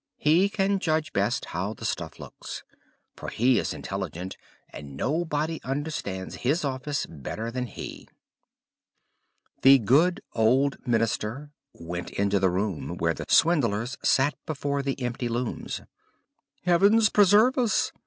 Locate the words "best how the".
1.13-1.85